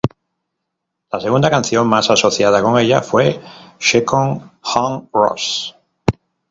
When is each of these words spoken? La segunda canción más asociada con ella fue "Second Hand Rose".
La 1.11 1.19
segunda 1.19 1.51
canción 1.51 1.87
más 1.87 2.09
asociada 2.09 2.63
con 2.63 2.79
ella 2.79 3.03
fue 3.03 3.39
"Second 3.77 4.41
Hand 4.63 5.09
Rose". 5.13 5.75